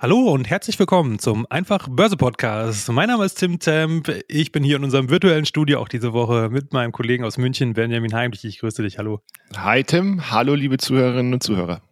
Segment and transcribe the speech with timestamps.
[0.00, 2.88] Hallo und herzlich willkommen zum Einfach Börse Podcast.
[2.88, 4.08] Mein Name ist Tim Temp.
[4.28, 7.72] Ich bin hier in unserem virtuellen Studio auch diese Woche mit meinem Kollegen aus München,
[7.72, 8.44] Benjamin Heimlich.
[8.44, 8.98] Ich grüße dich.
[8.98, 9.22] Hallo.
[9.56, 10.30] Hi Tim.
[10.30, 11.82] Hallo liebe Zuhörerinnen und Zuhörer.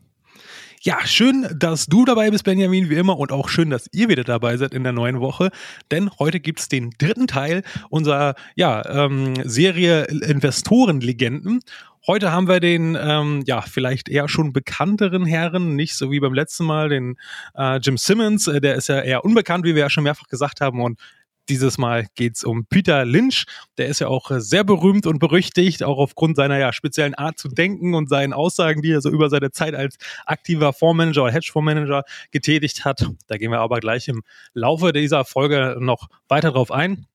[0.82, 4.22] Ja, schön, dass du dabei bist, Benjamin, wie immer, und auch schön, dass ihr wieder
[4.22, 5.50] dabei seid in der neuen Woche,
[5.90, 11.58] denn heute gibt es den dritten Teil unserer ja, ähm, Serie Investorenlegenden.
[12.06, 16.34] Heute haben wir den, ähm, ja, vielleicht eher schon bekannteren Herren, nicht so wie beim
[16.34, 17.16] letzten Mal, den
[17.56, 20.60] äh, Jim Simmons, äh, der ist ja eher unbekannt, wie wir ja schon mehrfach gesagt
[20.60, 21.00] haben, und
[21.48, 23.46] dieses Mal geht's um Peter Lynch.
[23.78, 27.38] Der ist ja auch äh, sehr berühmt und berüchtigt, auch aufgrund seiner ja, speziellen Art
[27.38, 29.96] zu denken und seinen Aussagen, die er so über seine Zeit als
[30.26, 33.04] aktiver Fondsmanager oder Hedgefondsmanager getätigt hat.
[33.26, 34.22] Da gehen wir aber gleich im
[34.54, 37.06] Laufe dieser Folge noch weiter drauf ein.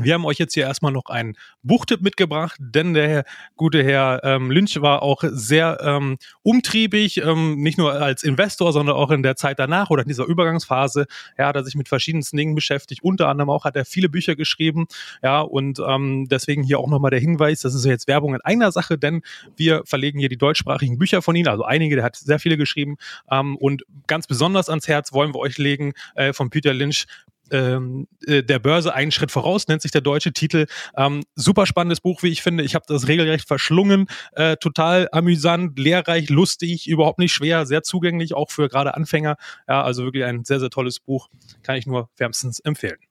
[0.00, 3.24] Wir haben euch jetzt hier erstmal noch einen Buchtipp mitgebracht, denn der
[3.56, 8.94] gute Herr ähm, Lynch war auch sehr ähm, umtriebig, ähm, nicht nur als Investor, sondern
[8.94, 11.06] auch in der Zeit danach oder in dieser Übergangsphase.
[11.36, 13.02] Ja, hat er sich mit verschiedensten Dingen beschäftigt.
[13.02, 14.86] Unter anderem auch hat er viele Bücher geschrieben.
[15.22, 18.70] Ja, und ähm, deswegen hier auch nochmal der Hinweis, das ist jetzt Werbung in einer
[18.70, 19.22] Sache, denn
[19.56, 22.98] wir verlegen hier die deutschsprachigen Bücher von ihm, also einige, der hat sehr viele geschrieben.
[23.30, 27.06] Ähm, und ganz besonders ans Herz wollen wir euch legen äh, von Peter Lynch
[27.50, 30.66] ähm, äh, der Börse einen Schritt voraus, nennt sich der deutsche Titel.
[30.96, 32.64] Ähm, super spannendes Buch, wie ich finde.
[32.64, 34.06] Ich habe das regelrecht verschlungen.
[34.32, 39.36] Äh, total amüsant, lehrreich, lustig, überhaupt nicht schwer, sehr zugänglich, auch für gerade Anfänger.
[39.66, 41.28] Ja, also wirklich ein sehr, sehr tolles Buch.
[41.62, 43.07] Kann ich nur wärmstens empfehlen.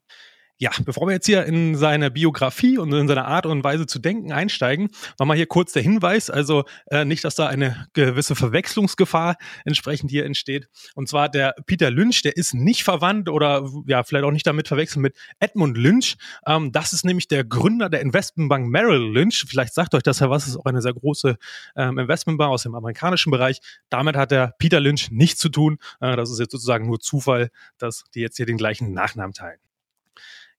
[0.60, 4.00] Ja, bevor wir jetzt hier in seine Biografie und in seine Art und Weise zu
[4.00, 9.38] denken einsteigen, nochmal hier kurz der Hinweis, also äh, nicht, dass da eine gewisse Verwechslungsgefahr
[9.66, 10.68] entsprechend hier entsteht.
[10.96, 14.68] Und zwar der Peter Lynch, der ist nicht verwandt oder ja, vielleicht auch nicht damit
[14.68, 16.16] verwechseln mit Edmund Lynch.
[16.48, 19.46] Ähm, das ist nämlich der Gründer der Investmentbank Merrill Lynch.
[19.48, 21.38] Vielleicht sagt euch das ja was, ist auch eine sehr große
[21.76, 23.60] ähm, Investmentbank aus dem amerikanischen Bereich.
[23.92, 25.78] Damit hat der Peter Lynch nichts zu tun.
[26.02, 29.60] Äh, das ist jetzt sozusagen nur Zufall, dass die jetzt hier den gleichen Nachnamen teilen.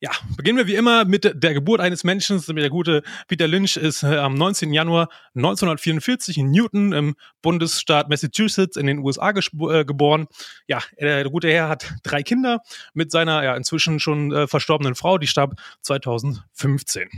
[0.01, 2.41] Ja, beginnen wir wie immer mit der Geburt eines Menschen.
[2.47, 4.73] Der gute Peter Lynch ist äh, am 19.
[4.73, 10.29] Januar 1944 in Newton im Bundesstaat Massachusetts in den USA äh, geboren.
[10.69, 12.61] Ja, der, gute Herr hat drei Kinder
[12.95, 17.09] mit seiner ja inzwischen schon äh, verstorbenen Frau, die starb 2015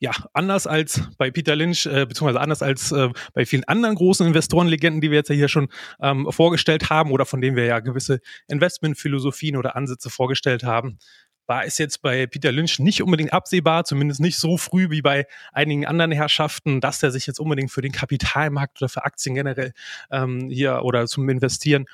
[0.00, 4.26] ja, anders als bei Peter Lynch, äh, beziehungsweise anders als äh, bei vielen anderen großen
[4.26, 5.68] Investorenlegenden, die wir jetzt ja hier schon
[6.00, 10.98] ähm, vorgestellt haben oder von denen wir ja gewisse Investmentphilosophien oder Ansätze vorgestellt haben,
[11.48, 15.26] war es jetzt bei Peter Lynch nicht unbedingt absehbar, zumindest nicht so früh wie bei
[15.52, 19.72] einigen anderen Herrschaften, dass er sich jetzt unbedingt für den Kapitalmarkt oder für Aktien generell
[20.10, 21.86] ähm, hier oder zum Investieren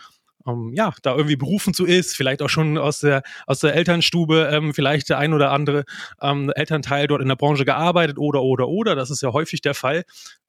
[0.47, 4.51] ähm, ja, da irgendwie berufen zu ist, vielleicht auch schon aus der, aus der Elternstube,
[4.53, 5.85] ähm, vielleicht der ein oder andere
[6.21, 9.75] ähm, Elternteil dort in der Branche gearbeitet oder, oder, oder, das ist ja häufig der
[9.75, 10.05] Fall,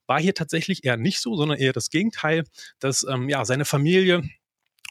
[0.07, 2.43] war hier tatsächlich eher nicht so, sondern eher das Gegenteil,
[2.79, 4.23] dass ähm, ja seine Familie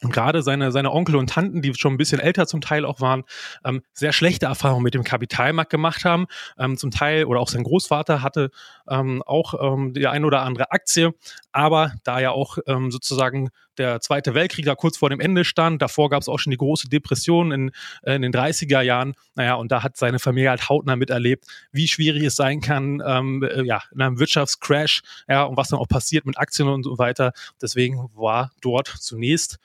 [0.03, 2.99] und gerade seine, seine Onkel und Tanten, die schon ein bisschen älter zum Teil auch
[2.99, 3.23] waren,
[3.63, 6.27] ähm, sehr schlechte Erfahrungen mit dem Kapitalmarkt gemacht haben.
[6.59, 8.51] Ähm, zum Teil, oder auch sein Großvater hatte
[8.89, 11.13] ähm, auch ähm, die ein oder andere Aktie.
[11.55, 15.81] Aber da ja auch ähm, sozusagen der Zweite Weltkrieg da kurz vor dem Ende stand,
[15.81, 17.71] davor gab es auch schon die große Depression in,
[18.03, 19.13] in den 30er Jahren.
[19.35, 23.41] Naja, und da hat seine Familie halt hautnah miterlebt, wie schwierig es sein kann, ähm,
[23.41, 26.97] äh, ja, in einem Wirtschaftscrash, ja, und was dann auch passiert mit Aktien und so
[26.97, 27.31] weiter.
[27.61, 29.57] Deswegen war dort zunächst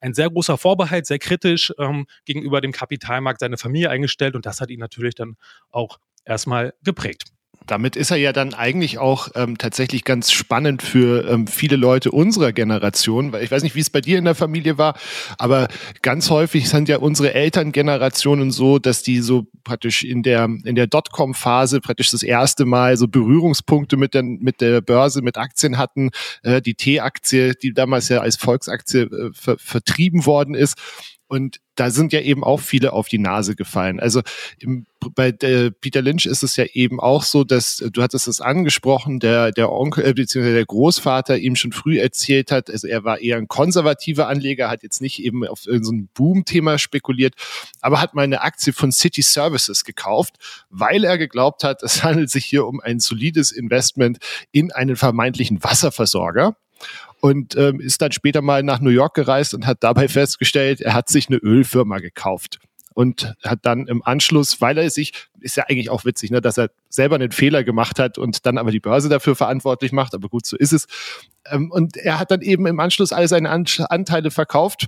[0.00, 4.60] ein sehr großer Vorbehalt, sehr kritisch ähm, gegenüber dem Kapitalmarkt seine Familie eingestellt und das
[4.60, 5.36] hat ihn natürlich dann
[5.70, 7.35] auch erstmal geprägt
[7.66, 12.10] damit ist er ja dann eigentlich auch ähm, tatsächlich ganz spannend für ähm, viele Leute
[12.10, 14.94] unserer Generation, weil ich weiß nicht, wie es bei dir in der Familie war,
[15.38, 15.68] aber
[16.02, 20.86] ganz häufig sind ja unsere Elterngenerationen so, dass die so praktisch in der in der
[20.86, 26.10] Dotcom-Phase praktisch das erste Mal so Berührungspunkte mit der mit der Börse, mit Aktien hatten,
[26.42, 30.76] äh, die T-Aktie, die damals ja als Volksaktie äh, ver vertrieben worden ist
[31.28, 34.00] und da sind ja eben auch viele auf die Nase gefallen.
[34.00, 34.22] Also
[34.58, 38.40] im, bei der Peter Lynch ist es ja eben auch so, dass du hattest es
[38.40, 40.54] angesprochen, der der Onkel äh, bzw.
[40.54, 44.82] der Großvater ihm schon früh erzählt hat, also er war eher ein konservativer Anleger, hat
[44.82, 47.34] jetzt nicht eben auf so ein Boom-Thema spekuliert,
[47.80, 50.36] aber hat mal eine Aktie von City Services gekauft,
[50.70, 54.18] weil er geglaubt hat, es handelt sich hier um ein solides Investment
[54.52, 56.56] in einen vermeintlichen Wasserversorger
[57.26, 60.94] und ähm, ist dann später mal nach New York gereist und hat dabei festgestellt, er
[60.94, 62.60] hat sich eine Ölfirma gekauft.
[62.94, 66.56] und hat dann im Anschluss, weil er sich, ist ja eigentlich auch witzig, ne, dass
[66.56, 70.28] er selber einen Fehler gemacht hat und dann aber die Börse dafür verantwortlich macht, aber
[70.28, 70.86] gut, so ist es.
[71.50, 74.86] Ähm, und er hat dann eben im Anschluss all seine Anteile verkauft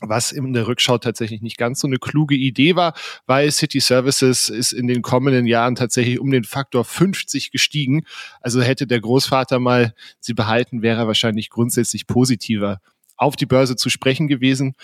[0.00, 2.94] was in der Rückschau tatsächlich nicht ganz so eine kluge Idee war,
[3.26, 8.04] weil City Services ist in den kommenden Jahren tatsächlich um den Faktor 50 gestiegen.
[8.40, 12.80] Also hätte der Großvater mal sie behalten, wäre er wahrscheinlich grundsätzlich positiver
[13.16, 14.74] auf die Börse zu sprechen gewesen.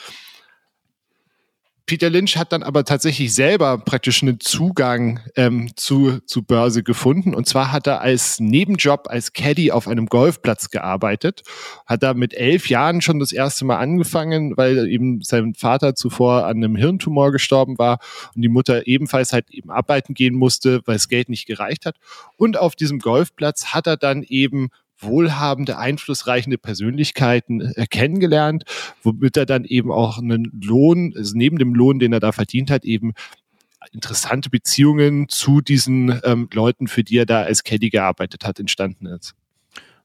[1.86, 7.34] Peter Lynch hat dann aber tatsächlich selber praktisch einen Zugang ähm, zu, zu Börse gefunden.
[7.34, 11.42] Und zwar hat er als Nebenjob als Caddy auf einem Golfplatz gearbeitet.
[11.84, 16.46] Hat da mit elf Jahren schon das erste Mal angefangen, weil eben sein Vater zuvor
[16.46, 17.98] an einem Hirntumor gestorben war
[18.34, 21.96] und die Mutter ebenfalls halt eben arbeiten gehen musste, weil das Geld nicht gereicht hat.
[22.38, 28.64] Und auf diesem Golfplatz hat er dann eben wohlhabende, einflussreichende Persönlichkeiten äh, kennengelernt,
[29.02, 32.70] womit er dann eben auch einen Lohn, also neben dem Lohn, den er da verdient
[32.70, 33.12] hat, eben
[33.92, 39.06] interessante Beziehungen zu diesen ähm, Leuten, für die er da als Caddy gearbeitet hat, entstanden
[39.06, 39.34] ist.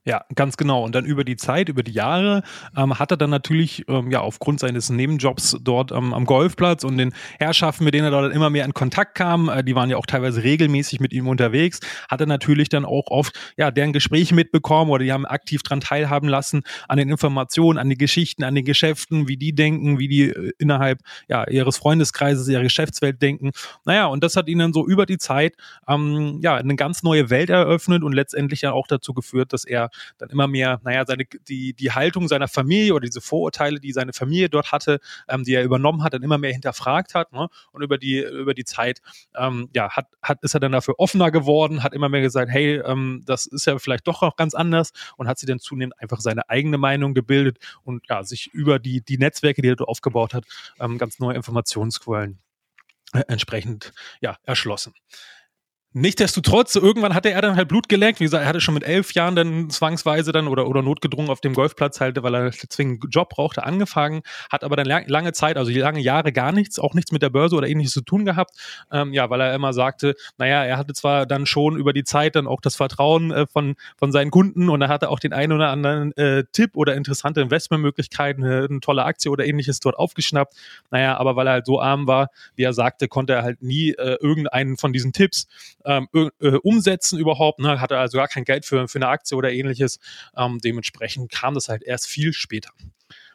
[0.06, 0.82] Ja, ganz genau.
[0.82, 2.42] Und dann über die Zeit, über die Jahre
[2.74, 6.96] ähm, hat er dann natürlich ähm, ja aufgrund seines Nebenjobs dort ähm, am Golfplatz und
[6.96, 9.98] den Herrschaften, mit denen er dort immer mehr in Kontakt kam, äh, die waren ja
[9.98, 14.34] auch teilweise regelmäßig mit ihm unterwegs, hat er natürlich dann auch oft ja deren Gespräche
[14.34, 18.54] mitbekommen oder die haben aktiv daran teilhaben lassen an den Informationen, an den Geschichten, an
[18.54, 23.50] den Geschäften, wie die denken, wie die äh, innerhalb ja ihres Freundeskreises, ihrer Geschäftswelt denken.
[23.84, 25.56] Naja, und das hat ihnen dann so über die Zeit
[25.86, 29.89] ähm, ja eine ganz neue Welt eröffnet und letztendlich ja auch dazu geführt, dass er
[30.18, 34.12] dann immer mehr, naja, seine, die, die Haltung seiner Familie oder diese Vorurteile, die seine
[34.12, 37.32] Familie dort hatte, ähm, die er übernommen hat, dann immer mehr hinterfragt hat.
[37.32, 37.48] Ne?
[37.72, 39.00] Und über die, über die Zeit,
[39.36, 42.76] ähm, ja, hat, hat, ist er dann dafür offener geworden, hat immer mehr gesagt, hey,
[42.84, 46.20] ähm, das ist ja vielleicht doch auch ganz anders und hat sie dann zunehmend einfach
[46.20, 50.34] seine eigene Meinung gebildet und ja, sich über die, die Netzwerke, die er dort aufgebaut
[50.34, 50.44] hat,
[50.78, 52.38] ähm, ganz neue Informationsquellen
[53.12, 54.94] äh, entsprechend ja, erschlossen.
[55.92, 58.20] Nichtsdestotrotz, irgendwann hatte er dann halt Blut geleckt.
[58.20, 61.40] Wie gesagt, er hatte schon mit elf Jahren dann zwangsweise dann oder, oder notgedrungen auf
[61.40, 64.22] dem Golfplatz halt, weil er zwingend einen Job brauchte, angefangen,
[64.52, 67.56] hat aber dann lange Zeit, also lange Jahre gar nichts, auch nichts mit der Börse
[67.56, 68.52] oder ähnliches zu tun gehabt.
[68.92, 72.36] Ähm, ja, weil er immer sagte, naja, er hatte zwar dann schon über die Zeit
[72.36, 75.54] dann auch das Vertrauen äh, von, von seinen Kunden und er hatte auch den einen
[75.54, 80.54] oder anderen äh, Tipp oder interessante Investmentmöglichkeiten, eine, eine tolle Aktie oder ähnliches dort aufgeschnappt.
[80.92, 83.90] Naja, aber weil er halt so arm war, wie er sagte, konnte er halt nie
[83.90, 85.48] äh, irgendeinen von diesen Tipps
[85.84, 87.80] ähm, äh, umsetzen überhaupt, ne?
[87.80, 89.98] hatte also gar kein Geld für, für eine Aktie oder ähnliches.
[90.36, 92.70] Ähm, dementsprechend kam das halt erst viel später.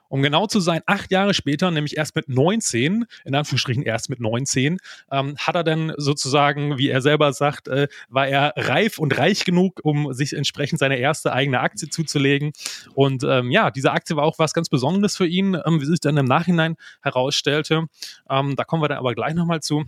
[0.08, 4.20] Um genau zu sein, acht Jahre später, nämlich erst mit 19, in Anführungsstrichen erst mit
[4.20, 4.78] 19,
[5.12, 9.46] ähm, hat er dann sozusagen, wie er selber sagt, äh, war er reif und reich
[9.46, 12.54] genug, um sich entsprechend seine erste eigene Aktie zuzulegen.
[12.94, 16.00] Und ähm, ja, diese Aktie war auch was ganz Besonderes für ihn, ähm, wie sich
[16.00, 17.88] dann im Nachhinein herausstellte.
[18.30, 19.86] Ähm, da kommen wir dann aber gleich nochmal zu.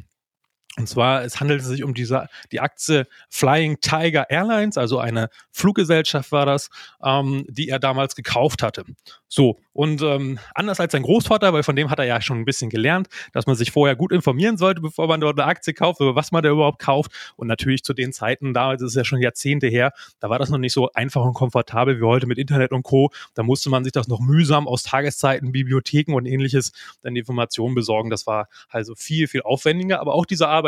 [0.77, 6.31] Und zwar, es handelt sich um diese, die Aktie Flying Tiger Airlines, also eine Fluggesellschaft
[6.31, 6.69] war das,
[7.03, 8.85] ähm, die er damals gekauft hatte.
[9.27, 12.45] So, und ähm, anders als sein Großvater, weil von dem hat er ja schon ein
[12.45, 15.99] bisschen gelernt, dass man sich vorher gut informieren sollte, bevor man dort eine Aktie kauft,
[15.99, 17.11] über was man da überhaupt kauft.
[17.35, 20.49] Und natürlich zu den Zeiten, damals ist es ja schon Jahrzehnte her, da war das
[20.49, 23.11] noch nicht so einfach und komfortabel wie heute mit Internet und Co.
[23.33, 26.71] Da musste man sich das noch mühsam aus Tageszeiten, Bibliotheken und ähnliches
[27.01, 28.09] dann Informationen besorgen.
[28.09, 29.99] Das war also viel, viel aufwendiger.
[29.99, 30.66] Aber auch diese Arbeit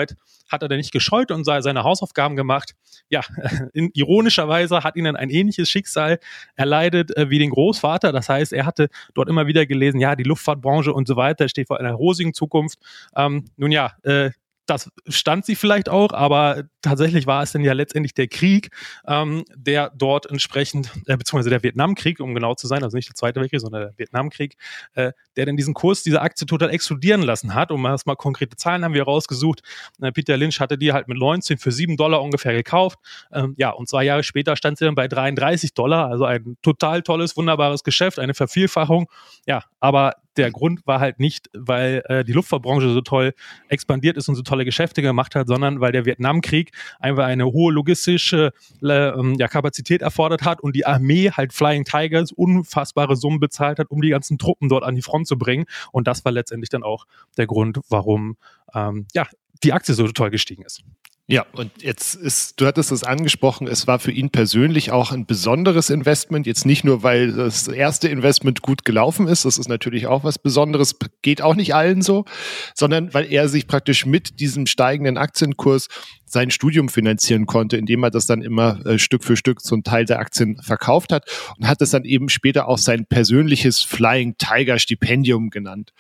[0.49, 2.75] hat er dann nicht gescheut und seine Hausaufgaben gemacht.
[3.09, 3.21] Ja,
[3.73, 6.19] in, ironischerweise hat ihnen ein ähnliches Schicksal
[6.55, 8.11] erleidet äh, wie den Großvater.
[8.11, 11.67] Das heißt, er hatte dort immer wieder gelesen, ja, die Luftfahrtbranche und so weiter steht
[11.67, 12.79] vor einer rosigen Zukunft.
[13.15, 14.31] Ähm, nun ja, äh,
[14.69, 18.69] das stand sie vielleicht auch, aber tatsächlich war es dann ja letztendlich der Krieg,
[19.07, 23.15] ähm, der dort entsprechend, äh, beziehungsweise der Vietnamkrieg, um genau zu sein, also nicht der
[23.15, 24.55] Zweite Weltkrieg, sondern der Vietnamkrieg,
[24.93, 27.71] äh, der dann diesen Kurs dieser Aktie total explodieren lassen hat.
[27.71, 29.61] Um erstmal konkrete Zahlen haben wir rausgesucht.
[30.01, 32.99] Äh, Peter Lynch hatte die halt mit 19 für 7 Dollar ungefähr gekauft.
[33.31, 37.01] Ähm, ja, und zwei Jahre später stand sie dann bei 33 Dollar, also ein total
[37.01, 39.09] tolles, wunderbares Geschäft, eine Vervielfachung.
[39.45, 43.33] Ja, aber der Grund war halt nicht, weil äh, die Luftfahrtbranche so toll
[43.67, 47.73] expandiert ist und so tolle Geschäfte gemacht hat, sondern weil der Vietnamkrieg einfach eine hohe
[47.73, 53.79] logistische äh, ja, Kapazität erfordert hat und die Armee halt Flying Tigers unfassbare Summen bezahlt
[53.79, 55.65] hat, um die ganzen Truppen dort an die Front zu bringen.
[55.91, 57.05] Und das war letztendlich dann auch
[57.37, 58.37] der Grund, warum
[58.73, 59.27] ähm, ja,
[59.63, 60.83] die Aktie so toll gestiegen ist.
[61.31, 65.27] Ja, und jetzt ist, du hattest es angesprochen, es war für ihn persönlich auch ein
[65.27, 66.47] besonderes Investment.
[66.47, 70.39] Jetzt nicht nur, weil das erste Investment gut gelaufen ist, das ist natürlich auch was
[70.39, 72.25] Besonderes, geht auch nicht allen so,
[72.73, 75.89] sondern weil er sich praktisch mit diesem steigenden Aktienkurs
[76.25, 80.05] sein Studium finanzieren konnte, indem er das dann immer äh, Stück für Stück einen Teil
[80.05, 84.79] der Aktien verkauft hat und hat es dann eben später auch sein persönliches Flying Tiger
[84.79, 85.93] Stipendium genannt.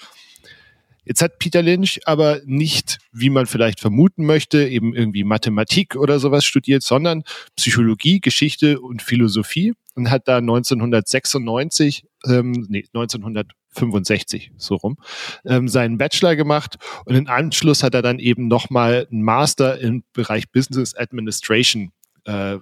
[1.09, 6.19] Jetzt hat Peter Lynch aber nicht, wie man vielleicht vermuten möchte, eben irgendwie Mathematik oder
[6.19, 7.23] sowas studiert, sondern
[7.55, 14.97] Psychologie, Geschichte und Philosophie und hat da 1996, ähm, nee, 1965 so rum,
[15.45, 16.75] ähm, seinen Bachelor gemacht
[17.05, 21.91] und im Anschluss hat er dann eben nochmal einen Master im Bereich Business Administration
[22.25, 22.59] äh,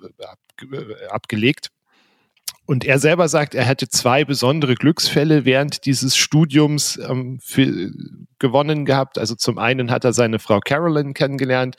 [1.10, 1.68] abgelegt
[2.68, 7.92] und er selber sagt, er hätte zwei besondere Glücksfälle während dieses Studiums ähm, für,
[8.40, 9.18] gewonnen gehabt.
[9.18, 11.76] Also zum einen hat er seine Frau Carolyn kennengelernt,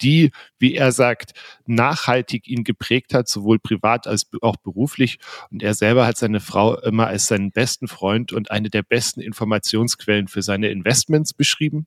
[0.00, 1.32] die, wie er sagt,
[1.66, 5.18] nachhaltig ihn geprägt hat, sowohl privat als auch beruflich.
[5.50, 9.20] Und er selber hat seine Frau immer als seinen besten Freund und eine der besten
[9.20, 11.86] Informationsquellen für seine Investments beschrieben.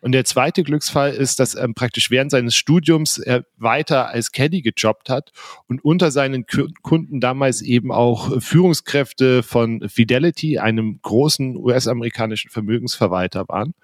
[0.00, 4.62] Und der zweite Glücksfall ist, dass er praktisch während seines Studiums er weiter als Caddy
[4.62, 5.32] gejobbt hat
[5.66, 6.46] und unter seinen
[6.82, 13.74] Kunden damals eben auch Führungskräfte von Fidelity, einem großen US-amerikanischen Vermögensverwalter waren.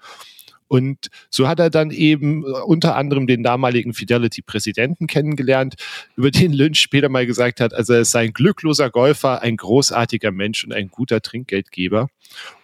[0.67, 5.75] Und so hat er dann eben äh, unter anderem den damaligen Fidelity-Präsidenten kennengelernt,
[6.15, 10.31] über den Lynch später mal gesagt hat, also er ist ein glückloser Golfer, ein großartiger
[10.31, 12.09] Mensch und ein guter Trinkgeldgeber.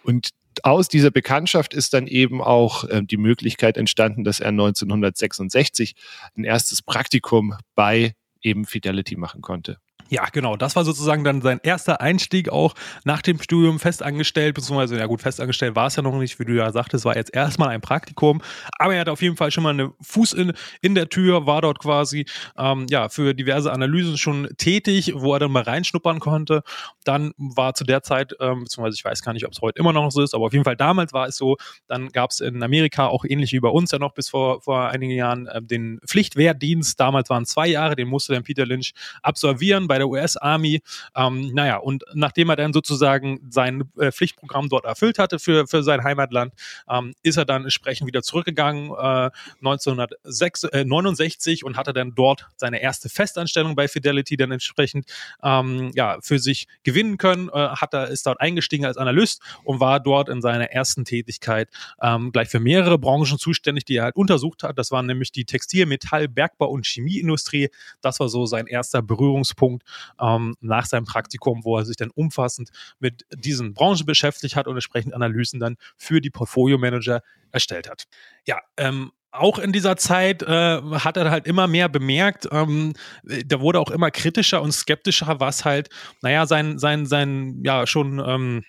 [0.03, 0.29] Und
[0.63, 5.95] aus dieser Bekanntschaft ist dann eben auch äh, die Möglichkeit entstanden, dass er 1966
[6.35, 9.77] ein erstes Praktikum bei eben Fidelity machen konnte.
[10.11, 10.57] Ja, genau.
[10.57, 12.75] Das war sozusagen dann sein erster Einstieg auch
[13.05, 16.53] nach dem Studium festangestellt, beziehungsweise, ja gut, festangestellt war es ja noch nicht, wie du
[16.53, 18.41] ja sagtest, war jetzt erstmal ein Praktikum.
[18.77, 20.51] Aber er hat auf jeden Fall schon mal einen Fuß in,
[20.81, 22.25] in der Tür, war dort quasi,
[22.57, 26.63] ähm, ja, für diverse Analysen schon tätig, wo er dann mal reinschnuppern konnte.
[27.05, 29.93] Dann war zu der Zeit, ähm, beziehungsweise ich weiß gar nicht, ob es heute immer
[29.93, 31.55] noch so ist, aber auf jeden Fall damals war es so,
[31.87, 34.89] dann gab es in Amerika auch ähnlich wie bei uns ja noch bis vor, vor
[34.89, 36.99] einigen Jahren äh, den Pflichtwehrdienst.
[36.99, 38.91] Damals waren zwei Jahre, den musste dann Peter Lynch
[39.23, 40.81] absolvieren bei der US-Army.
[41.15, 45.83] Ähm, naja, und nachdem er dann sozusagen sein äh, Pflichtprogramm dort erfüllt hatte für, für
[45.83, 46.53] sein Heimatland,
[46.89, 49.29] ähm, ist er dann entsprechend wieder zurückgegangen äh,
[49.59, 55.05] 1969 äh, und hatte dann dort seine erste Festanstellung bei Fidelity dann entsprechend
[55.43, 57.49] ähm, ja, für sich gewinnen können.
[57.49, 61.69] Äh, hat er, ist dort eingestiegen als Analyst und war dort in seiner ersten Tätigkeit
[62.01, 64.79] ähm, gleich für mehrere Branchen zuständig, die er halt untersucht hat.
[64.79, 67.69] Das waren nämlich die Textil-, Metall-, Bergbau- und Chemieindustrie.
[68.01, 69.83] Das war so sein erster Berührungspunkt
[70.19, 72.69] ähm, nach seinem Praktikum, wo er sich dann umfassend
[72.99, 77.21] mit diesen Branchen beschäftigt hat und entsprechend Analysen dann für die Portfolio-Manager
[77.51, 78.05] erstellt hat.
[78.45, 82.93] Ja, ähm, auch in dieser Zeit äh, hat er halt immer mehr bemerkt, ähm,
[83.23, 85.89] da wurde auch immer kritischer und skeptischer, was halt,
[86.21, 88.63] naja, sein, sein, sein, ja, schon ähm,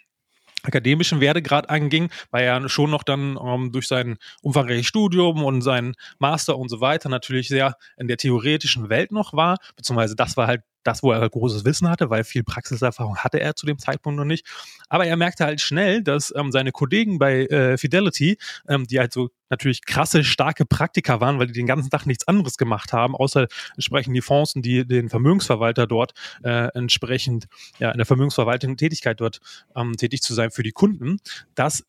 [0.62, 5.94] akademischen Werdegrad anging, weil er schon noch dann ähm, durch sein umfangreiches Studium und sein
[6.18, 10.46] Master und so weiter natürlich sehr in der theoretischen Welt noch war, beziehungsweise das war
[10.46, 14.18] halt das, wo er großes Wissen hatte, weil viel Praxiserfahrung hatte er zu dem Zeitpunkt
[14.18, 14.46] noch nicht.
[14.88, 19.12] Aber er merkte halt schnell, dass ähm, seine Kollegen bei äh, Fidelity, ähm, die halt
[19.12, 23.14] so natürlich krasse, starke Praktiker waren, weil die den ganzen Tag nichts anderes gemacht haben,
[23.14, 26.12] außer entsprechend die Fonds die den Vermögensverwalter dort
[26.42, 27.46] äh, entsprechend
[27.78, 29.40] ja in der Vermögensverwaltung Tätigkeit dort
[29.76, 31.18] ähm, tätig zu sein für die Kunden,
[31.54, 31.84] dass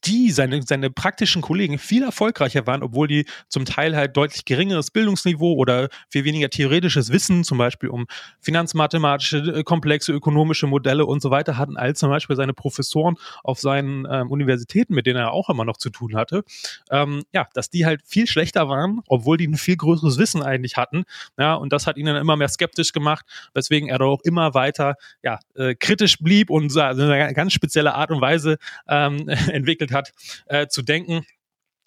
[0.00, 4.90] die, seine, seine praktischen Kollegen viel erfolgreicher waren, obwohl die zum Teil halt deutlich geringeres
[4.90, 8.06] Bildungsniveau oder viel weniger theoretisches Wissen, zum Beispiel um
[8.40, 13.60] finanzmathematische, äh, komplexe ökonomische Modelle und so weiter hatten, als zum Beispiel seine Professoren auf
[13.60, 16.44] seinen ähm, Universitäten, mit denen er auch immer noch zu tun hatte.
[16.90, 20.76] Ähm, ja, dass die halt viel schlechter waren, obwohl die ein viel größeres Wissen eigentlich
[20.76, 21.04] hatten.
[21.38, 23.24] Ja, und das hat ihn dann immer mehr skeptisch gemacht,
[23.54, 28.10] weswegen er auch immer weiter ja, äh, kritisch blieb und so eine ganz spezielle Art
[28.10, 30.12] und Weise ähm, entwickelt entwickelt hat,
[30.46, 31.24] äh, zu denken.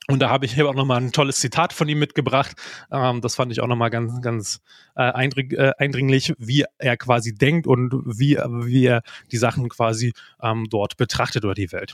[0.07, 2.53] Und da habe ich hier auch nochmal ein tolles Zitat von ihm mitgebracht.
[2.91, 4.59] Ähm, das fand ich auch nochmal ganz, ganz
[4.95, 10.13] äh, eindring, äh, eindringlich, wie er quasi denkt und wie, wie er die Sachen quasi
[10.41, 11.93] ähm, dort betrachtet oder die Welt.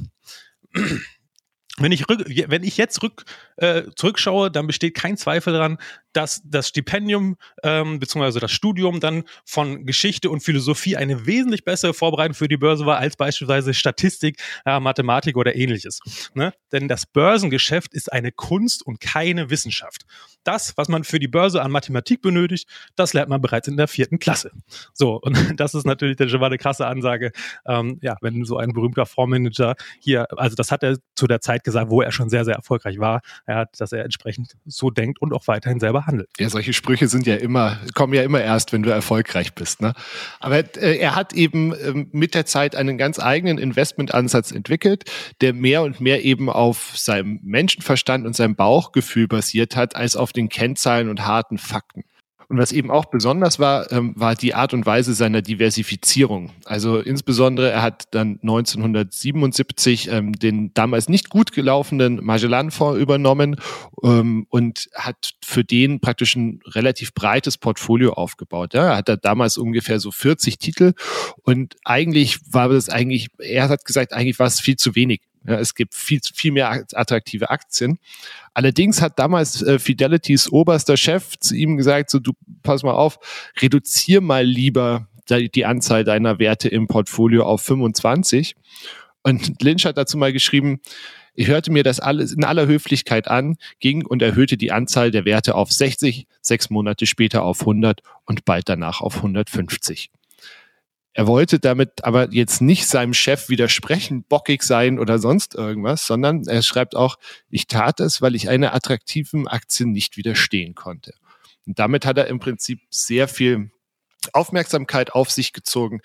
[1.79, 3.23] Wenn ich, rück, wenn ich jetzt rück,
[3.57, 5.77] äh, zurückschaue, dann besteht kein Zweifel daran,
[6.17, 8.39] dass das Stipendium ähm, bzw.
[8.39, 12.97] das Studium dann von Geschichte und Philosophie eine wesentlich bessere Vorbereitung für die Börse war
[12.97, 15.99] als beispielsweise Statistik, äh, Mathematik oder ähnliches.
[16.33, 16.53] Ne?
[16.71, 20.05] Denn das Börsengeschäft ist eine Kunst und keine Wissenschaft.
[20.43, 23.87] Das, was man für die Börse an Mathematik benötigt, das lernt man bereits in der
[23.87, 24.51] vierten Klasse.
[24.93, 27.31] So, und das ist natürlich schon mal eine krasse Ansage,
[27.67, 31.63] ähm, ja, wenn so ein berühmter Fondsmanager hier, also das hat er zu der Zeit
[31.67, 35.33] gesagt, wo er schon sehr, sehr erfolgreich war, hat, dass er entsprechend so denkt und
[35.33, 36.29] auch weiterhin selber handelt.
[36.39, 39.81] Ja, solche Sprüche sind ja immer, kommen ja immer erst, wenn du erfolgreich bist.
[39.81, 39.93] Ne?
[40.39, 45.03] Aber äh, er hat eben ähm, mit der Zeit einen ganz eigenen Investmentansatz entwickelt,
[45.41, 50.31] der mehr und mehr eben auf seinem Menschenverstand und seinem Bauchgefühl basiert hat, als auf
[50.31, 52.05] den Kennzahlen und harten Fakten.
[52.49, 56.51] Und was eben auch besonders war, ähm, war die Art und Weise seiner Diversifizierung.
[56.63, 63.57] Also insbesondere, er hat dann 1977 ähm, den damals nicht gut gelaufenen Magellan-Fonds übernommen
[64.01, 68.73] ähm, und hat für den praktisch ein relativ breites Portfolio aufgebaut.
[68.73, 70.93] Ja, er hatte damals ungefähr so 40 Titel
[71.43, 75.21] und eigentlich war das eigentlich, er hat gesagt, eigentlich war es viel zu wenig.
[75.45, 77.99] Ja, es gibt viel, viel mehr attraktive Aktien.
[78.53, 83.19] Allerdings hat damals äh, Fidelity's oberster Chef zu ihm gesagt, so du pass mal auf,
[83.61, 88.55] reduzier mal lieber die Anzahl deiner Werte im Portfolio auf 25.
[89.23, 90.79] Und Lynch hat dazu mal geschrieben,
[91.33, 95.23] ich hörte mir das alles in aller Höflichkeit an, ging und erhöhte die Anzahl der
[95.23, 100.09] Werte auf 60, sechs Monate später auf 100 und bald danach auf 150.
[101.17, 106.43] Er wollte damit aber jetzt nicht seinem Chef widersprechen, bockig sein oder sonst irgendwas, sondern
[106.45, 107.17] er schreibt auch,
[107.49, 111.15] ich tat es, weil ich einer attraktiven Aktie nicht widerstehen konnte.
[111.65, 113.71] Und damit hat er im Prinzip sehr viel
[114.31, 116.01] Aufmerksamkeit auf sich gezogen,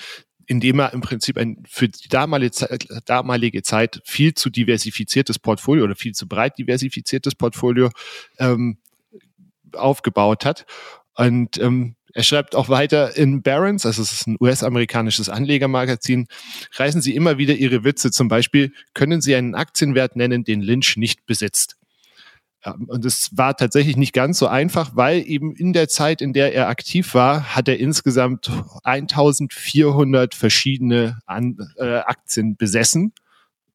[0.46, 6.14] indem er im Prinzip ein für die damalige Zeit, viel zu diversifiziertes Portfolio oder viel
[6.14, 7.90] zu breit diversifiziertes Portfolio
[8.38, 8.78] ähm,
[9.74, 10.64] aufgebaut hat.
[11.14, 16.26] Und ähm, er schreibt auch weiter in Barron's, also es ist ein US-amerikanisches Anlegermagazin,
[16.74, 18.10] reißen Sie immer wieder Ihre Witze.
[18.10, 21.76] Zum Beispiel können Sie einen Aktienwert nennen, den Lynch nicht besitzt.
[22.86, 26.54] Und es war tatsächlich nicht ganz so einfach, weil eben in der Zeit, in der
[26.54, 28.50] er aktiv war, hat er insgesamt
[28.84, 33.12] 1400 verschiedene äh, Aktien besessen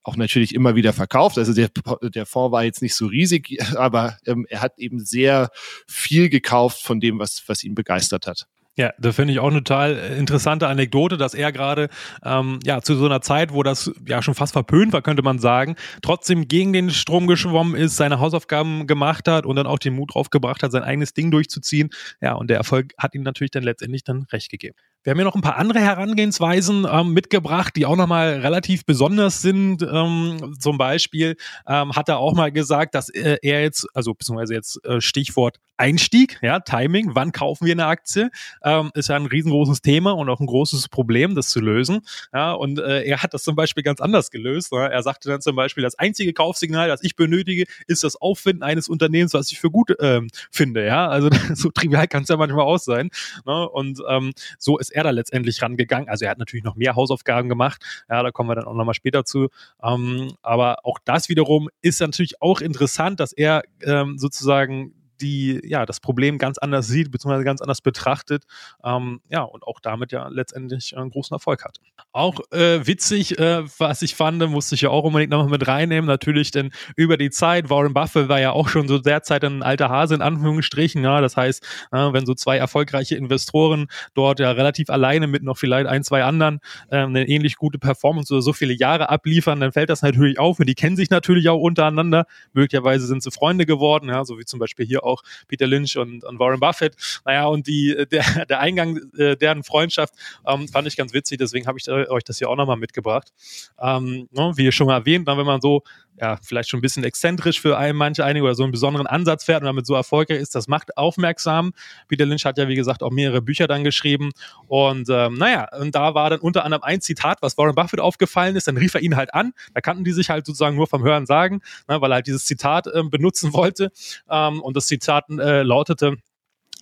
[0.08, 1.38] auch natürlich immer wieder verkauft.
[1.38, 1.70] Also der,
[2.02, 5.50] der Fonds war jetzt nicht so riesig, aber ähm, er hat eben sehr
[5.88, 8.48] viel gekauft von dem, was, was ihn begeistert hat.
[8.78, 11.90] Ja, da finde ich auch eine total interessante Anekdote, dass er gerade
[12.24, 15.40] ähm, ja zu so einer Zeit, wo das ja schon fast verpönt war, könnte man
[15.40, 19.96] sagen, trotzdem gegen den Strom geschwommen ist, seine Hausaufgaben gemacht hat und dann auch den
[19.96, 21.90] Mut draufgebracht hat, sein eigenes Ding durchzuziehen.
[22.22, 24.76] Ja, und der Erfolg hat ihm natürlich dann letztendlich dann recht gegeben.
[25.08, 29.42] Wir haben ja noch ein paar andere Herangehensweisen ähm, mitgebracht, die auch nochmal relativ besonders
[29.42, 29.82] sind.
[29.82, 34.54] Ähm, zum Beispiel ähm, hat er auch mal gesagt, dass äh, er jetzt, also beziehungsweise
[34.54, 38.32] jetzt äh, Stichwort Einstieg, ja, Timing, wann kaufen wir eine Aktie,
[38.64, 42.02] ähm, ist ja ein riesengroßes Thema und auch ein großes Problem, das zu lösen.
[42.34, 44.74] Ja, und äh, er hat das zum Beispiel ganz anders gelöst.
[44.74, 44.91] Ne?
[44.91, 48.89] Er sagte dann zum Beispiel, das einzige Kaufsignal, das ich benötige, ist das Auffinden eines
[48.89, 50.86] Unternehmens, was ich für gut ähm, finde.
[50.86, 53.10] Ja, also so trivial kann es ja manchmal auch sein.
[53.46, 53.70] Ne?
[53.70, 56.10] Und ähm, so ist er da letztendlich rangegangen.
[56.10, 57.84] Also er hat natürlich noch mehr Hausaufgaben gemacht.
[58.10, 59.50] Ja, da kommen wir dann auch nochmal später zu.
[59.82, 65.86] Ähm, aber auch das wiederum ist natürlich auch interessant, dass er ähm, sozusagen die ja
[65.86, 68.43] das Problem ganz anders sieht, beziehungsweise ganz anders betrachtet,
[68.84, 71.77] ähm, ja, und auch damit ja letztendlich einen großen Erfolg hat.
[72.12, 76.08] Auch äh, witzig, äh, was ich fand, musste ich ja auch unbedingt nochmal mit reinnehmen,
[76.08, 79.89] natürlich, denn über die Zeit, Warren Buffett war ja auch schon so derzeit ein alter
[79.89, 84.89] Hase in Anführungsstrichen, ja, das heißt, äh, wenn so zwei erfolgreiche Investoren dort ja relativ
[84.89, 88.73] alleine mit noch vielleicht ein, zwei anderen äh, eine ähnlich gute Performance oder so viele
[88.73, 93.08] Jahre abliefern, dann fällt das natürlich auf und die kennen sich natürlich auch untereinander, möglicherweise
[93.08, 96.39] sind sie Freunde geworden, ja, so wie zum Beispiel hier auch Peter Lynch und, und
[96.39, 96.96] Warren Buffett.
[97.26, 100.13] Naja, und die, äh, der, der Eingang äh, deren Freundschaft
[100.46, 103.32] ähm, fand ich ganz witzig, deswegen habe ich euch das hier auch nochmal mitgebracht.
[103.80, 105.84] Ähm, ne, wie schon mal erwähnt, wenn man so
[106.20, 109.43] ja, vielleicht schon ein bisschen exzentrisch für einen, manche einige oder so einen besonderen Ansatz
[109.43, 111.74] fährt und damit so erfolgreich ist, das macht aufmerksam.
[112.08, 114.32] Peter Lynch hat ja, wie gesagt, auch mehrere Bücher dann geschrieben.
[114.67, 118.56] Und ähm, naja, und da war dann unter anderem ein Zitat, was Warren Buffett aufgefallen
[118.56, 118.67] ist.
[118.67, 119.54] Dann rief er ihn halt an.
[119.74, 122.46] Da kannten die sich halt sozusagen nur vom Hören sagen, ne, weil er halt dieses
[122.46, 123.91] Zitat ähm, benutzen wollte.
[124.30, 126.16] Ähm, und das Zitat äh, lautete,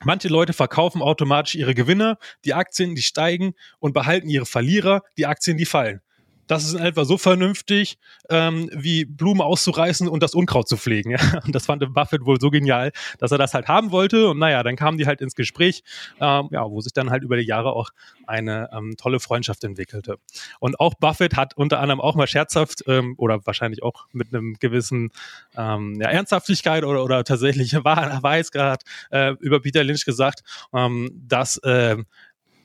[0.03, 5.25] Manche Leute verkaufen automatisch ihre Gewinner, die Aktien, die steigen und behalten ihre Verlierer, die
[5.25, 6.01] Aktien, die fallen
[6.47, 7.97] das ist in etwa so vernünftig,
[8.29, 11.15] ähm, wie Blumen auszureißen und das Unkraut zu pflegen.
[11.15, 11.39] Ja?
[11.45, 14.29] Und das fand Buffett wohl so genial, dass er das halt haben wollte.
[14.29, 15.83] Und naja, dann kamen die halt ins Gespräch,
[16.19, 17.91] ähm, ja, wo sich dann halt über die Jahre auch
[18.27, 20.17] eine ähm, tolle Freundschaft entwickelte.
[20.59, 24.55] Und auch Buffett hat unter anderem auch mal scherzhaft ähm, oder wahrscheinlich auch mit einem
[24.59, 25.11] gewissen
[25.55, 31.97] ähm, ja, Ernsthaftigkeit oder, oder tatsächlich Wahrheitsgrad äh, über Peter Lynch gesagt, ähm, dass äh,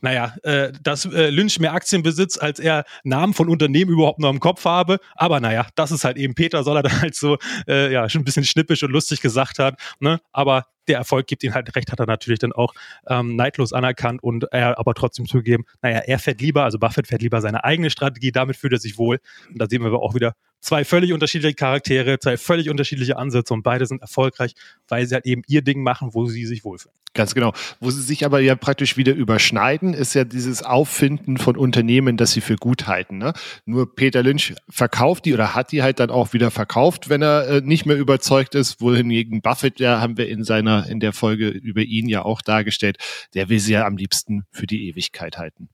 [0.01, 4.31] naja, äh, dass äh, Lynch mehr Aktien besitzt, als er Namen von Unternehmen überhaupt noch
[4.31, 4.99] im Kopf habe.
[5.15, 8.23] Aber naja, das ist halt eben Peter, soll er dann halt so, äh, ja, schon
[8.23, 9.81] ein bisschen schnippisch und lustig gesagt hat.
[10.01, 10.21] Ne?
[10.33, 12.75] Aber der Erfolg gibt ihm halt recht, hat er natürlich dann auch
[13.09, 17.23] ähm, neidlos anerkannt und er aber trotzdem zugegeben, naja, er fährt lieber, also Buffett fährt
[17.23, 19.21] lieber seine eigene Strategie, damit fühlt er sich wohl.
[19.49, 23.55] Und da sehen wir aber auch wieder, zwei völlig unterschiedliche Charaktere, zwei völlig unterschiedliche Ansätze
[23.55, 24.55] und beide sind erfolgreich,
[24.89, 26.95] weil sie halt eben ihr Ding machen, wo sie sich wohlfühlen.
[27.13, 27.53] Ganz genau.
[27.81, 32.31] Wo sie sich aber ja praktisch wieder überschneiden, ist ja dieses Auffinden von Unternehmen, das
[32.31, 33.19] sie für gut halten.
[33.19, 33.33] Ne?
[33.65, 37.49] Nur Peter Lynch verkauft die oder hat die halt dann auch wieder verkauft, wenn er
[37.49, 38.81] äh, nicht mehr überzeugt ist.
[38.81, 42.99] Wohingegen Buffett, ja, haben wir in seiner, in der Folge über ihn ja auch dargestellt,
[43.35, 45.69] der will sie ja am liebsten für die Ewigkeit halten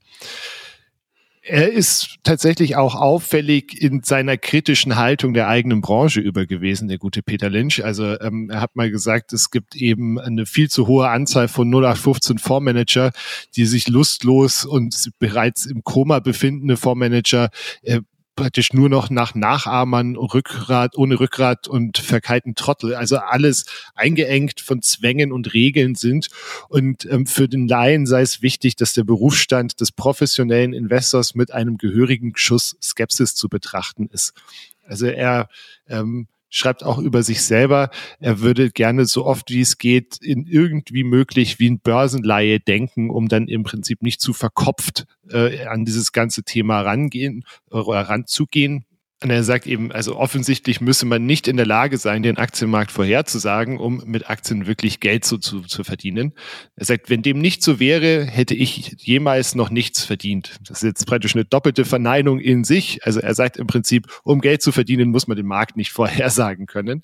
[1.49, 6.99] er ist tatsächlich auch auffällig in seiner kritischen Haltung der eigenen Branche über gewesen, der
[6.99, 7.85] gute Peter Lynch.
[7.85, 11.69] Also ähm, er hat mal gesagt, es gibt eben eine viel zu hohe Anzahl von
[11.69, 13.13] 0815 Fondsmanager,
[13.55, 17.51] die sich lustlos und bereits im Koma befindende Fondsmanager
[17.83, 18.01] äh,
[18.37, 22.95] praktisch nur noch nach Nachahmern, Rückgrat, ohne Rückgrat und verkeilten Trottel.
[22.95, 26.29] Also alles eingeengt von Zwängen und Regeln sind.
[26.69, 31.53] Und ähm, für den Laien sei es wichtig, dass der Berufsstand des professionellen Investors mit
[31.53, 34.35] einem gehörigen Schuss Skepsis zu betrachten ist.
[34.85, 35.49] Also er
[35.89, 40.47] ähm, schreibt auch über sich selber, er würde gerne so oft wie es geht in
[40.47, 45.85] irgendwie möglich wie ein Börsenleihe denken, um dann im Prinzip nicht zu verkopft äh, an
[45.85, 48.85] dieses ganze Thema rangehen oder ranzugehen.
[49.23, 52.93] Und er sagt eben, also offensichtlich müsse man nicht in der Lage sein, den Aktienmarkt
[52.93, 56.35] vorherzusagen, um mit Aktien wirklich Geld zu, zu, zu verdienen.
[56.75, 60.59] Er sagt, wenn dem nicht so wäre, hätte ich jemals noch nichts verdient.
[60.69, 63.07] Das ist jetzt praktisch eine doppelte Verneinung in sich.
[63.07, 66.67] Also er sagt im Prinzip, um Geld zu verdienen, muss man den Markt nicht vorhersagen
[66.67, 67.03] können.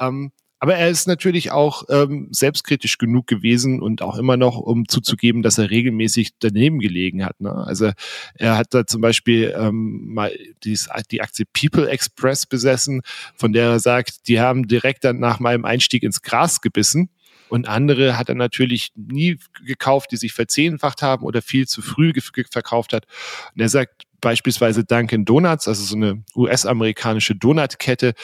[0.00, 0.32] Ähm,
[0.62, 5.42] aber er ist natürlich auch ähm, selbstkritisch genug gewesen und auch immer noch, um zuzugeben,
[5.42, 7.40] dass er regelmäßig daneben gelegen hat.
[7.40, 7.52] Ne?
[7.52, 7.90] Also
[8.36, 10.30] er hat da zum Beispiel ähm, mal
[10.62, 13.02] dies, die Aktie People Express besessen,
[13.34, 17.10] von der er sagt, die haben direkt dann nach meinem Einstieg ins Gras gebissen.
[17.48, 22.12] Und andere hat er natürlich nie gekauft, die sich verzehnfacht haben oder viel zu früh
[22.52, 23.06] verkauft hat.
[23.52, 28.14] Und er sagt, beispielsweise Dunkin' Donuts, also so eine US-amerikanische Donutkette,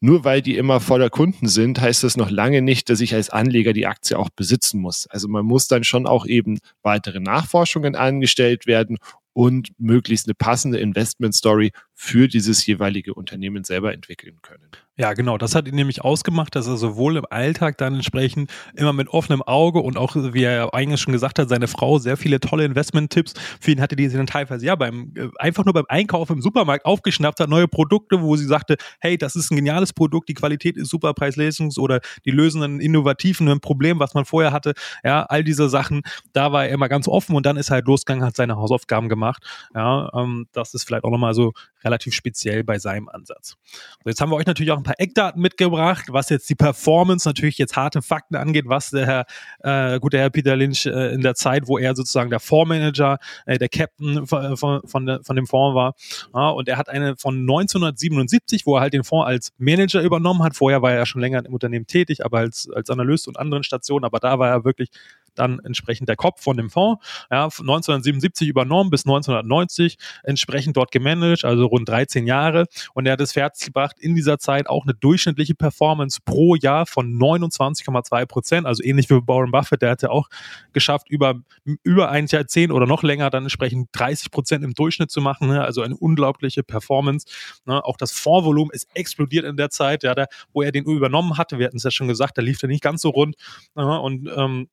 [0.00, 3.30] nur weil die immer voller Kunden sind, heißt das noch lange nicht, dass ich als
[3.30, 5.06] Anleger die Aktie auch besitzen muss.
[5.06, 8.98] Also man muss dann schon auch eben weitere Nachforschungen angestellt werden
[9.32, 14.68] und möglichst eine passende Investment Story für dieses jeweilige Unternehmen selber entwickeln können.
[14.96, 15.38] Ja, genau.
[15.38, 19.42] Das hat ihn nämlich ausgemacht, dass er sowohl im Alltag dann entsprechend immer mit offenem
[19.42, 23.34] Auge und auch, wie er eigentlich schon gesagt hat, seine Frau sehr viele tolle Investment-Tipps
[23.60, 26.40] für ihn hatte, die sie dann teilweise ja beim äh, einfach nur beim Einkauf im
[26.40, 30.34] Supermarkt aufgeschnappt hat, neue Produkte, wo sie sagte, hey, das ist ein geniales Produkt, die
[30.34, 34.74] Qualität ist super, Preis-Leistungs- oder die lösen ein innovativen Problem, was man vorher hatte.
[35.02, 36.02] Ja, all diese Sachen,
[36.32, 39.08] da war er immer ganz offen und dann ist er halt losgegangen, hat seine Hausaufgaben
[39.08, 39.42] gemacht.
[39.74, 41.52] Ja, ähm, das ist vielleicht auch nochmal so
[41.84, 43.56] relativ speziell bei seinem Ansatz.
[44.04, 47.28] Und jetzt haben wir euch natürlich auch ein paar Eckdaten mitgebracht, was jetzt die Performance
[47.28, 51.12] natürlich jetzt harte Fakten angeht, was der Herr, äh, gut, der Herr Peter Lynch äh,
[51.12, 55.46] in der Zeit, wo er sozusagen der Fondsmanager, äh, der Captain von, von, von dem
[55.46, 55.94] Fonds war.
[56.34, 60.42] Ja, und er hat eine von 1977, wo er halt den Fonds als Manager übernommen
[60.42, 60.56] hat.
[60.56, 63.64] Vorher war er ja schon länger im Unternehmen tätig, aber als, als Analyst und anderen
[63.64, 64.90] Stationen, aber da war er wirklich
[65.34, 67.04] dann entsprechend der Kopf von dem Fonds.
[67.30, 72.66] Ja, 1977 übernommen bis 1990 entsprechend dort gemanagt, also rund 13 Jahre.
[72.94, 77.18] Und er hat es fertiggebracht, in dieser Zeit auch eine durchschnittliche Performance pro Jahr von
[77.18, 80.28] 29,2 Prozent, also ähnlich wie Warren Buffett, der hat ja auch
[80.72, 81.40] geschafft, über,
[81.82, 85.48] über ein Jahrzehnt oder noch länger dann entsprechend 30 Prozent im Durchschnitt zu machen.
[85.48, 85.62] Ne?
[85.62, 87.26] Also eine unglaubliche Performance.
[87.66, 87.84] Ne?
[87.84, 91.58] Auch das Fondsvolumen ist explodiert in der Zeit, ja, da, wo er den übernommen hatte.
[91.58, 93.36] Wir hatten es ja schon gesagt, da lief er nicht ganz so rund.
[93.74, 94.00] Ne?
[94.00, 94.68] Und ähm,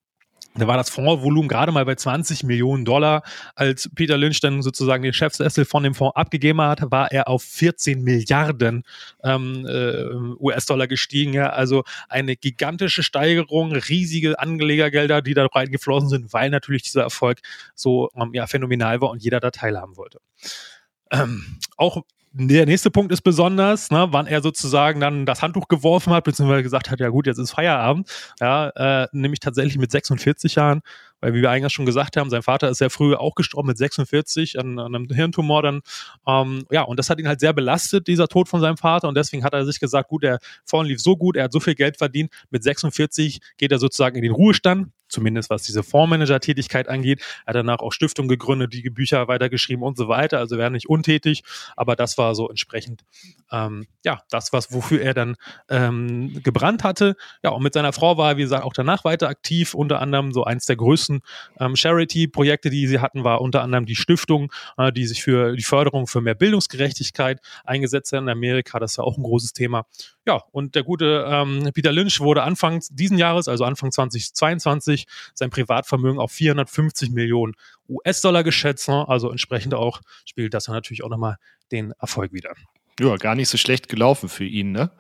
[0.54, 3.24] da war das Fondsvolumen gerade mal bei 20 Millionen Dollar.
[3.56, 7.42] Als Peter Lynch dann sozusagen den Chefsessel von dem Fonds abgegeben hat, war er auf
[7.44, 8.84] 14 Milliarden
[9.24, 10.06] ähm, äh,
[10.40, 11.34] US-Dollar gestiegen.
[11.34, 11.52] Ja.
[11.52, 17.40] Also eine gigantische Steigerung, riesige Anlegergelder, die da reingeflossen sind, weil natürlich dieser Erfolg
[17.74, 20.20] so ähm, ja, phänomenal war und jeder da teilhaben wollte.
[21.12, 26.14] Ähm, auch der nächste Punkt ist besonders, ne, wann er sozusagen dann das Handtuch geworfen
[26.14, 30.56] hat, beziehungsweise gesagt hat, ja gut, jetzt ist Feierabend, ja, äh, nämlich tatsächlich mit 46
[30.56, 30.82] Jahren,
[31.20, 33.78] weil wie wir eingangs schon gesagt haben, sein Vater ist sehr früh auch gestorben mit
[33.78, 35.82] 46 an, an einem Hirntumor dann,
[36.26, 39.10] ähm, ja, und das hat ihn halt sehr belastet, dieser Tod von seinem Vater.
[39.10, 41.60] Und deswegen hat er sich gesagt, gut, der Vorn lief so gut, er hat so
[41.60, 46.88] viel Geld verdient, mit 46 geht er sozusagen in den Ruhestand, zumindest was diese Fondsmanager-Tätigkeit
[46.88, 47.22] angeht.
[47.46, 50.40] Er hat danach auch Stiftungen gegründet, die Bücher weitergeschrieben und so weiter.
[50.40, 51.44] Also wäre nicht untätig,
[51.76, 53.04] aber das war so entsprechend
[53.52, 55.36] ähm, ja das, was wofür er dann
[55.70, 57.16] ähm, gebrannt hatte.
[57.44, 59.74] Ja, und mit seiner Frau war er, wie gesagt, auch danach weiter aktiv.
[59.74, 61.22] Unter anderem so eins der größten
[61.60, 65.64] ähm, Charity-Projekte, die sie hatten, war unter anderem die Stiftung, äh, die sich für die
[65.64, 68.80] Förderung für mehr Bildungsgerechtigkeit eingesetzt hat in Amerika.
[68.80, 69.86] Das war auch ein großes Thema.
[70.28, 75.50] Ja, und der gute ähm, Peter Lynch wurde Anfang diesen Jahres, also Anfang 2022, sein
[75.50, 77.54] Privatvermögen auf 450 Millionen
[77.90, 78.88] US-Dollar geschätzt.
[78.88, 79.08] Ne?
[79.08, 81.38] Also entsprechend auch spielt das natürlich auch nochmal
[81.72, 82.54] den Erfolg wieder.
[83.00, 84.92] Ja, gar nicht so schlecht gelaufen für ihn, ne?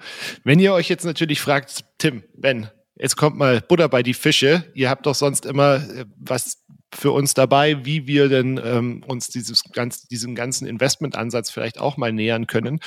[0.43, 4.71] Wenn ihr euch jetzt natürlich fragt, Tim, Ben, jetzt kommt mal Butter bei die Fische.
[4.73, 9.27] Ihr habt doch sonst immer äh, was für uns dabei, wie wir denn ähm, uns
[9.27, 12.79] dieses ganz, diesem ganzen Investmentansatz vielleicht auch mal nähern können.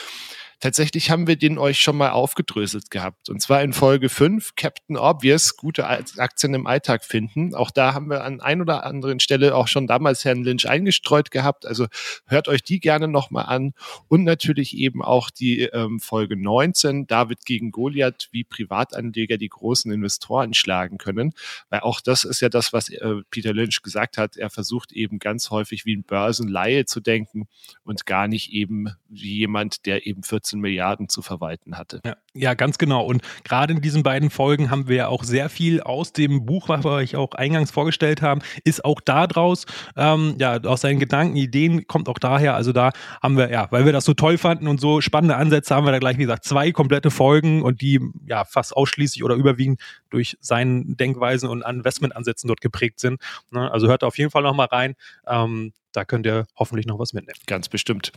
[0.64, 3.28] Tatsächlich haben wir den euch schon mal aufgedröselt gehabt.
[3.28, 7.54] Und zwar in Folge 5, Captain Obvious, gute Aktien im Alltag finden.
[7.54, 11.30] Auch da haben wir an ein oder anderen Stelle auch schon damals Herrn Lynch eingestreut
[11.30, 11.66] gehabt.
[11.66, 11.86] Also
[12.24, 13.74] hört euch die gerne nochmal an.
[14.08, 19.92] Und natürlich eben auch die ähm, Folge 19, David gegen Goliath, wie Privatanleger die großen
[19.92, 21.34] Investoren schlagen können.
[21.68, 24.38] Weil auch das ist ja das, was äh, Peter Lynch gesagt hat.
[24.38, 27.48] Er versucht eben ganz häufig wie ein Börsenlaie zu denken
[27.82, 32.00] und gar nicht eben wie jemand, der eben 14 14 Milliarden zu verwalten hatte.
[32.04, 33.04] Ja, ja, ganz genau.
[33.04, 36.68] Und gerade in diesen beiden Folgen haben wir ja auch sehr viel aus dem Buch,
[36.68, 39.66] was wir euch auch eingangs vorgestellt haben, ist auch da draus.
[39.96, 42.54] Ähm, ja, aus seinen Gedanken, Ideen kommt auch daher.
[42.54, 42.90] Also da
[43.22, 45.92] haben wir, ja, weil wir das so toll fanden und so spannende Ansätze, haben wir
[45.92, 50.36] da gleich, wie gesagt, zwei komplette Folgen und die ja fast ausschließlich oder überwiegend durch
[50.40, 53.20] seinen Denkweisen und Investmentansätzen dort geprägt sind.
[53.50, 53.70] Ne?
[53.70, 54.94] Also hört auf jeden Fall nochmal rein.
[55.26, 57.38] Ähm, da könnt ihr hoffentlich noch was mitnehmen.
[57.46, 58.12] Ganz bestimmt.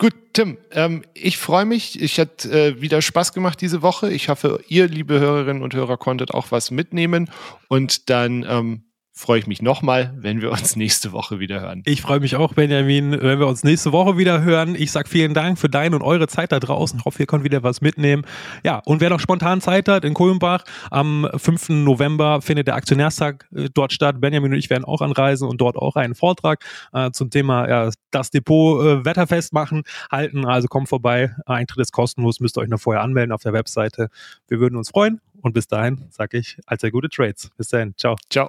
[0.00, 2.00] Gut, Tim, ähm, ich freue mich.
[2.00, 4.12] Ich hatte äh, wieder Spaß gemacht diese Woche.
[4.12, 7.28] Ich hoffe, ihr, liebe Hörerinnen und Hörer, konntet auch was mitnehmen.
[7.66, 8.84] Und dann ähm,
[9.18, 11.82] freue ich mich nochmal, wenn wir uns nächste Woche wieder hören.
[11.86, 14.76] Ich freue mich auch, Benjamin, wenn wir uns nächste Woche wieder hören.
[14.76, 17.00] Ich sage vielen Dank für deine und eure Zeit da draußen.
[17.00, 18.24] Ich hoffe, ihr könnt wieder was mitnehmen.
[18.62, 21.70] Ja, und wer noch spontan Zeit hat in Kulmbach, am 5.
[21.70, 24.20] November findet der Aktionärstag äh, dort statt.
[24.20, 27.90] Benjamin und ich werden auch anreisen und dort auch einen Vortrag äh, zum Thema ja,
[28.12, 30.44] das Depot äh, wetterfest machen, halten.
[30.44, 31.34] Also kommt vorbei.
[31.44, 34.10] Eintritt ist kostenlos, müsst ihr euch noch vorher anmelden auf der Webseite.
[34.46, 35.20] Wir würden uns freuen.
[35.40, 37.50] Und bis dahin sage ich allzeit gute Trades.
[37.56, 37.94] Bis dahin.
[37.96, 38.16] Ciao.
[38.30, 38.48] Ciao.